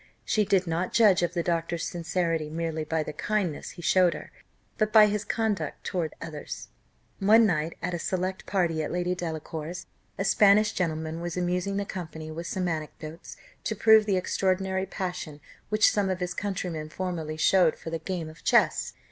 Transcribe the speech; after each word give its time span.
She 0.25 0.45
did 0.45 0.65
not 0.65 0.91
judge 0.93 1.21
of 1.21 1.35
the 1.35 1.43
doctor's 1.43 1.87
sincerity 1.87 2.49
merely 2.49 2.83
by 2.83 3.03
the 3.03 3.13
kindness 3.13 3.69
he 3.77 3.83
showed 3.83 4.15
her, 4.15 4.31
but 4.79 4.91
by 4.91 5.05
his 5.05 5.23
conduct 5.23 5.83
towards 5.83 6.15
others. 6.19 6.69
One 7.19 7.45
night, 7.45 7.77
at 7.83 7.93
a 7.93 7.99
select 7.99 8.47
party 8.47 8.81
at 8.81 8.91
Lady 8.91 9.13
Delacour's, 9.13 9.85
a 10.17 10.25
Spanish 10.25 10.71
gentleman 10.71 11.21
was 11.21 11.37
amusing 11.37 11.77
the 11.77 11.85
company 11.85 12.31
with 12.31 12.47
some 12.47 12.67
anecdotes, 12.67 13.37
to 13.63 13.75
prove 13.75 14.07
the 14.07 14.17
extraordinary 14.17 14.87
passion 14.87 15.39
which 15.69 15.91
some 15.91 16.09
of 16.09 16.19
his 16.19 16.33
countrymen 16.33 16.89
formerly 16.89 17.37
showed 17.37 17.75
for 17.75 17.91
the 17.91 17.99
game 17.99 18.27
of 18.27 18.43
chess. 18.43 18.93